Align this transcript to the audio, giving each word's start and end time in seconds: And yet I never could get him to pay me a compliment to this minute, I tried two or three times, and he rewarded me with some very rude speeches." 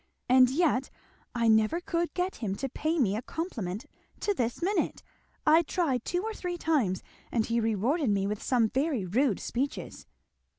And 0.27 0.49
yet 0.49 0.89
I 1.35 1.47
never 1.47 1.79
could 1.79 2.15
get 2.15 2.37
him 2.37 2.55
to 2.55 2.67
pay 2.67 2.97
me 2.97 3.15
a 3.15 3.21
compliment 3.21 3.85
to 4.21 4.33
this 4.33 4.59
minute, 4.63 5.03
I 5.45 5.61
tried 5.61 6.05
two 6.05 6.23
or 6.23 6.33
three 6.33 6.57
times, 6.57 7.03
and 7.31 7.45
he 7.45 7.59
rewarded 7.59 8.09
me 8.09 8.25
with 8.25 8.41
some 8.41 8.67
very 8.69 9.05
rude 9.05 9.39
speeches." 9.39 10.07